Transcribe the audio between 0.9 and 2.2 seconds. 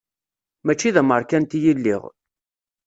d ameṛkanti i lliɣ.